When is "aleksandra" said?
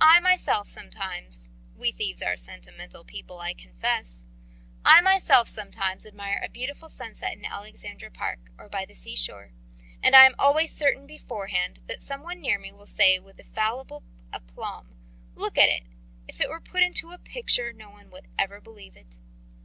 7.44-8.10